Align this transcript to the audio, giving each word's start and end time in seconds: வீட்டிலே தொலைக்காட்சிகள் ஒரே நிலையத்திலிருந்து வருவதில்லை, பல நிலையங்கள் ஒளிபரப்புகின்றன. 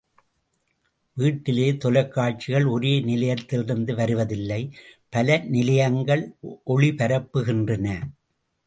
வீட்டிலே 1.17 1.67
தொலைக்காட்சிகள் 1.77 2.65
ஒரே 2.65 2.93
நிலையத்திலிருந்து 3.01 3.95
வருவதில்லை, 3.95 4.61
பல 5.13 5.37
நிலையங்கள் 5.49 6.25
ஒளிபரப்புகின்றன. 6.67 7.87